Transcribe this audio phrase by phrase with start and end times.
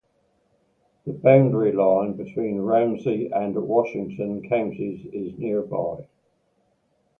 [1.05, 6.07] The boundary line between Ramsey and Washington counties is nearby.